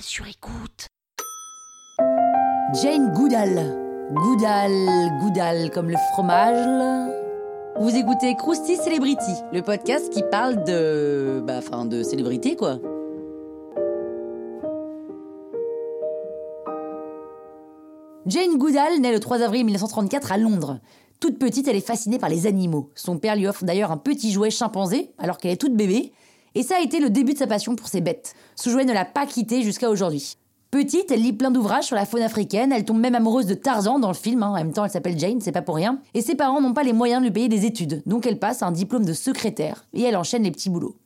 sur 0.00 0.26
écoute. 0.26 0.86
Jane 2.82 3.12
Goodall. 3.12 3.80
Goodall, 4.12 4.72
Goodall 5.20 5.70
comme 5.70 5.88
le 5.88 5.96
fromage. 6.12 7.10
Vous 7.80 7.94
écoutez 7.96 8.34
Krusty 8.36 8.76
Celebrity, 8.76 9.32
le 9.52 9.62
podcast 9.62 10.12
qui 10.12 10.22
parle 10.30 10.64
de. 10.64 11.42
Bah, 11.44 11.60
de 11.86 12.02
célébrité 12.02 12.56
quoi. 12.56 12.78
Jane 18.26 18.56
Goodall 18.56 19.00
naît 19.00 19.12
le 19.12 19.20
3 19.20 19.42
avril 19.42 19.64
1934 19.64 20.32
à 20.32 20.38
Londres. 20.38 20.80
Toute 21.20 21.38
petite, 21.38 21.68
elle 21.68 21.76
est 21.76 21.86
fascinée 21.86 22.18
par 22.18 22.28
les 22.28 22.46
animaux. 22.46 22.90
Son 22.94 23.18
père 23.18 23.36
lui 23.36 23.46
offre 23.46 23.64
d'ailleurs 23.64 23.90
un 23.90 23.96
petit 23.96 24.30
jouet 24.32 24.50
chimpanzé 24.50 25.12
alors 25.18 25.38
qu'elle 25.38 25.52
est 25.52 25.60
toute 25.60 25.74
bébé. 25.74 26.12
Et 26.54 26.62
ça 26.62 26.76
a 26.76 26.80
été 26.80 27.00
le 27.00 27.10
début 27.10 27.34
de 27.34 27.38
sa 27.38 27.46
passion 27.46 27.74
pour 27.76 27.88
ces 27.88 28.00
bêtes. 28.00 28.34
Jouet 28.64 28.84
ne 28.84 28.92
l'a 28.92 29.04
pas 29.04 29.26
quitté 29.26 29.62
jusqu'à 29.62 29.90
aujourd'hui. 29.90 30.36
Petite, 30.70 31.10
elle 31.12 31.22
lit 31.22 31.32
plein 31.32 31.52
d'ouvrages 31.52 31.84
sur 31.84 31.94
la 31.94 32.04
faune 32.04 32.22
africaine, 32.22 32.72
elle 32.72 32.84
tombe 32.84 32.98
même 32.98 33.14
amoureuse 33.14 33.46
de 33.46 33.54
Tarzan 33.54 34.00
dans 34.00 34.08
le 34.08 34.14
film, 34.14 34.42
hein. 34.42 34.48
en 34.48 34.54
même 34.54 34.72
temps 34.72 34.84
elle 34.84 34.90
s'appelle 34.90 35.16
Jane, 35.16 35.40
c'est 35.40 35.52
pas 35.52 35.62
pour 35.62 35.76
rien. 35.76 36.00
Et 36.14 36.20
ses 36.20 36.34
parents 36.34 36.60
n'ont 36.60 36.72
pas 36.72 36.82
les 36.82 36.92
moyens 36.92 37.20
de 37.20 37.26
lui 37.26 37.32
payer 37.32 37.48
des 37.48 37.64
études, 37.64 38.02
donc 38.06 38.26
elle 38.26 38.40
passe 38.40 38.60
un 38.60 38.72
diplôme 38.72 39.04
de 39.04 39.12
secrétaire, 39.12 39.84
et 39.92 40.02
elle 40.02 40.16
enchaîne 40.16 40.42
les 40.42 40.50
petits 40.50 40.70
boulots. 40.70 40.96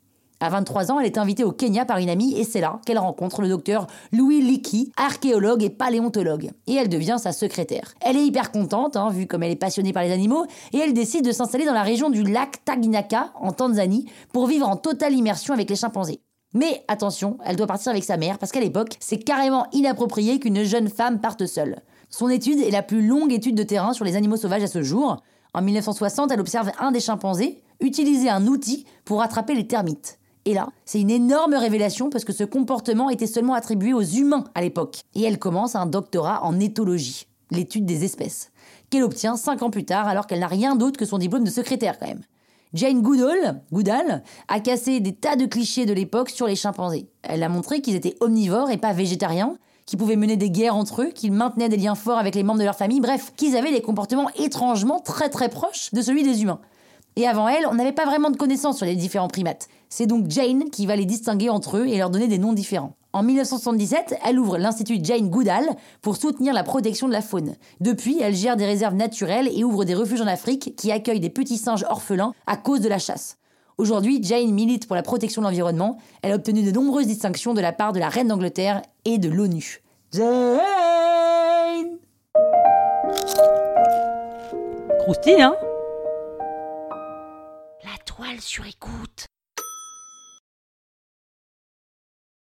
À 0.40 0.50
23 0.50 0.92
ans, 0.92 1.00
elle 1.00 1.06
est 1.06 1.18
invitée 1.18 1.42
au 1.42 1.50
Kenya 1.50 1.84
par 1.84 1.98
une 1.98 2.08
amie 2.08 2.36
et 2.38 2.44
c'est 2.44 2.60
là 2.60 2.80
qu'elle 2.86 2.98
rencontre 2.98 3.42
le 3.42 3.48
docteur 3.48 3.88
Louis 4.12 4.40
Leakey, 4.40 4.90
archéologue 4.96 5.64
et 5.64 5.70
paléontologue. 5.70 6.50
Et 6.66 6.74
elle 6.74 6.88
devient 6.88 7.16
sa 7.18 7.32
secrétaire. 7.32 7.94
Elle 8.00 8.16
est 8.16 8.24
hyper 8.24 8.52
contente, 8.52 8.96
hein, 8.96 9.10
vu 9.10 9.26
comme 9.26 9.42
elle 9.42 9.50
est 9.50 9.56
passionnée 9.56 9.92
par 9.92 10.04
les 10.04 10.12
animaux, 10.12 10.46
et 10.72 10.78
elle 10.78 10.92
décide 10.92 11.24
de 11.24 11.32
s'installer 11.32 11.66
dans 11.66 11.72
la 11.72 11.82
région 11.82 12.08
du 12.08 12.22
lac 12.22 12.64
Tanganyika, 12.64 13.32
en 13.40 13.52
Tanzanie, 13.52 14.06
pour 14.32 14.46
vivre 14.46 14.68
en 14.68 14.76
totale 14.76 15.14
immersion 15.14 15.54
avec 15.54 15.68
les 15.68 15.76
chimpanzés. 15.76 16.20
Mais 16.54 16.84
attention, 16.86 17.38
elle 17.44 17.56
doit 17.56 17.66
partir 17.66 17.90
avec 17.90 18.04
sa 18.04 18.16
mère 18.16 18.38
parce 18.38 18.52
qu'à 18.52 18.60
l'époque, 18.60 18.96
c'est 19.00 19.18
carrément 19.18 19.66
inapproprié 19.72 20.38
qu'une 20.38 20.62
jeune 20.62 20.88
femme 20.88 21.20
parte 21.20 21.46
seule. 21.46 21.82
Son 22.10 22.28
étude 22.28 22.60
est 22.60 22.70
la 22.70 22.82
plus 22.82 23.06
longue 23.06 23.32
étude 23.32 23.56
de 23.56 23.64
terrain 23.64 23.92
sur 23.92 24.04
les 24.04 24.16
animaux 24.16 24.36
sauvages 24.36 24.62
à 24.62 24.68
ce 24.68 24.82
jour. 24.82 25.16
En 25.52 25.62
1960, 25.62 26.30
elle 26.30 26.40
observe 26.40 26.70
un 26.78 26.92
des 26.92 27.00
chimpanzés 27.00 27.62
utiliser 27.80 28.28
un 28.28 28.46
outil 28.46 28.86
pour 29.04 29.22
attraper 29.22 29.54
les 29.54 29.66
termites. 29.66 30.18
Et 30.48 30.54
là, 30.54 30.70
c'est 30.86 31.02
une 31.02 31.10
énorme 31.10 31.52
révélation 31.52 32.08
parce 32.08 32.24
que 32.24 32.32
ce 32.32 32.42
comportement 32.42 33.10
était 33.10 33.26
seulement 33.26 33.52
attribué 33.52 33.92
aux 33.92 34.00
humains 34.00 34.44
à 34.54 34.62
l'époque. 34.62 35.00
Et 35.14 35.22
elle 35.22 35.38
commence 35.38 35.76
un 35.76 35.84
doctorat 35.84 36.42
en 36.42 36.58
éthologie, 36.58 37.26
l'étude 37.50 37.84
des 37.84 38.02
espèces, 38.02 38.50
qu'elle 38.88 39.02
obtient 39.02 39.36
cinq 39.36 39.60
ans 39.60 39.68
plus 39.68 39.84
tard 39.84 40.08
alors 40.08 40.26
qu'elle 40.26 40.40
n'a 40.40 40.46
rien 40.46 40.74
d'autre 40.74 40.98
que 40.98 41.04
son 41.04 41.18
diplôme 41.18 41.44
de 41.44 41.50
secrétaire 41.50 41.98
quand 41.98 42.06
même. 42.06 42.22
Jane 42.72 43.02
Goodall, 43.02 43.60
Goodall 43.70 44.22
a 44.48 44.60
cassé 44.60 45.00
des 45.00 45.12
tas 45.12 45.36
de 45.36 45.44
clichés 45.44 45.84
de 45.84 45.92
l'époque 45.92 46.30
sur 46.30 46.46
les 46.46 46.56
chimpanzés. 46.56 47.10
Elle 47.24 47.42
a 47.42 47.50
montré 47.50 47.82
qu'ils 47.82 47.96
étaient 47.96 48.16
omnivores 48.20 48.70
et 48.70 48.78
pas 48.78 48.94
végétariens, 48.94 49.58
qu'ils 49.84 49.98
pouvaient 49.98 50.16
mener 50.16 50.38
des 50.38 50.50
guerres 50.50 50.76
entre 50.76 51.02
eux, 51.02 51.10
qu'ils 51.14 51.32
maintenaient 51.32 51.68
des 51.68 51.76
liens 51.76 51.94
forts 51.94 52.18
avec 52.18 52.34
les 52.34 52.42
membres 52.42 52.60
de 52.60 52.64
leur 52.64 52.74
famille, 52.74 53.02
bref, 53.02 53.34
qu'ils 53.36 53.54
avaient 53.54 53.70
des 53.70 53.82
comportements 53.82 54.30
étrangement 54.38 55.00
très 55.00 55.28
très 55.28 55.50
proches 55.50 55.92
de 55.92 56.00
celui 56.00 56.22
des 56.22 56.40
humains. 56.40 56.60
Et 57.16 57.26
avant 57.26 57.48
elle, 57.48 57.66
on 57.66 57.74
n'avait 57.74 57.92
pas 57.92 58.06
vraiment 58.06 58.30
de 58.30 58.36
connaissances 58.36 58.76
sur 58.76 58.86
les 58.86 58.94
différents 58.94 59.28
primates. 59.28 59.68
C'est 59.88 60.06
donc 60.06 60.30
Jane 60.30 60.70
qui 60.70 60.86
va 60.86 60.96
les 60.96 61.04
distinguer 61.04 61.50
entre 61.50 61.78
eux 61.78 61.86
et 61.86 61.98
leur 61.98 62.10
donner 62.10 62.28
des 62.28 62.38
noms 62.38 62.52
différents. 62.52 62.94
En 63.12 63.22
1977, 63.22 64.16
elle 64.24 64.38
ouvre 64.38 64.58
l'Institut 64.58 64.98
Jane 65.02 65.30
Goodall 65.30 65.64
pour 66.02 66.16
soutenir 66.16 66.52
la 66.52 66.62
protection 66.62 67.08
de 67.08 67.12
la 67.12 67.22
faune. 67.22 67.54
Depuis, 67.80 68.20
elle 68.20 68.34
gère 68.34 68.56
des 68.56 68.66
réserves 68.66 68.94
naturelles 68.94 69.50
et 69.52 69.64
ouvre 69.64 69.84
des 69.84 69.94
refuges 69.94 70.20
en 70.20 70.26
Afrique 70.26 70.76
qui 70.76 70.92
accueillent 70.92 71.18
des 71.18 71.30
petits 71.30 71.56
singes 71.56 71.86
orphelins 71.88 72.34
à 72.46 72.56
cause 72.56 72.80
de 72.80 72.88
la 72.88 72.98
chasse. 72.98 73.38
Aujourd'hui, 73.78 74.20
Jane 74.22 74.52
milite 74.52 74.86
pour 74.86 74.96
la 74.96 75.02
protection 75.02 75.40
de 75.40 75.46
l'environnement. 75.46 75.98
Elle 76.22 76.32
a 76.32 76.34
obtenu 76.34 76.62
de 76.62 76.70
nombreuses 76.70 77.06
distinctions 77.06 77.54
de 77.54 77.60
la 77.60 77.72
part 77.72 77.92
de 77.92 78.00
la 78.00 78.08
reine 78.08 78.28
d'Angleterre 78.28 78.82
et 79.04 79.18
de 79.18 79.28
l'ONU. 79.28 79.82
Jane 80.12 80.58
Croustille, 85.00 85.40
hein? 85.40 85.54
La 88.18 88.24
toile 88.24 88.40
sur 88.40 88.66
écoute. 88.66 89.27